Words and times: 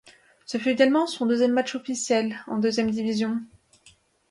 Ce 0.47 0.57
fut 0.57 0.71
également 0.71 1.05
son 1.05 1.27
premier 1.27 1.47
match 1.47 1.75
officiel 1.75 2.35
en 2.47 2.57
Deuxième 2.57 2.89
division. 2.89 3.39